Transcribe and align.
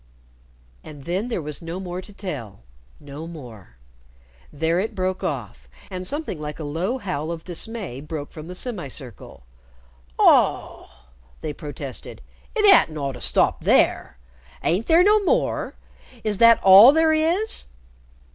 And 0.83 1.03
then 1.03 1.27
there 1.27 1.43
was 1.43 1.61
no 1.61 1.79
more 1.79 2.01
to 2.01 2.11
tell 2.11 2.61
no 2.99 3.27
more. 3.27 3.75
There 4.51 4.79
it 4.79 4.95
broke 4.95 5.23
off, 5.23 5.69
and 5.91 6.07
something 6.07 6.39
like 6.41 6.57
a 6.59 6.63
low 6.63 6.97
howl 6.97 7.31
of 7.31 7.43
dismay 7.43 8.01
broke 8.01 8.31
from 8.31 8.47
the 8.47 8.55
semicircle. 8.55 9.43
"Aw!" 10.17 10.89
they 11.41 11.53
protested, 11.53 12.23
"it 12.55 12.65
'adn't 12.65 12.97
ought 12.97 13.11
to 13.11 13.21
stop 13.21 13.63
there! 13.63 14.17
Ain't 14.63 14.87
there 14.87 15.03
no 15.03 15.19
more? 15.23 15.75
Is 16.23 16.39
that 16.39 16.59
all 16.63 16.91
there 16.91 17.13
is?" 17.13 17.67